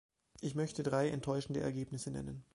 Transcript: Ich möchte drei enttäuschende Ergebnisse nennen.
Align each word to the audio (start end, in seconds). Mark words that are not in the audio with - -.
Ich 0.39 0.55
möchte 0.55 0.81
drei 0.81 1.09
enttäuschende 1.09 1.59
Ergebnisse 1.59 2.09
nennen. 2.09 2.43